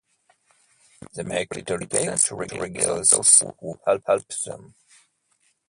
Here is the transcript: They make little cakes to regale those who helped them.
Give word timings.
They 1.13 1.21
make 1.21 1.53
little 1.55 1.77
cakes 1.85 2.25
to 2.29 2.35
regale 2.35 3.03
those 3.05 3.43
who 3.59 3.79
helped 3.85 4.45
them. 4.45 4.73